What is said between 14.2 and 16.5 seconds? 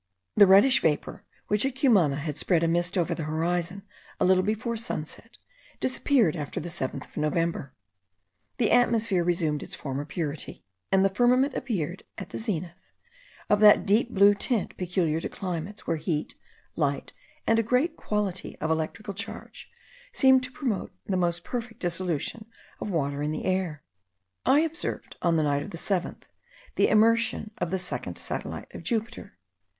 tint peculiar to climates where heat,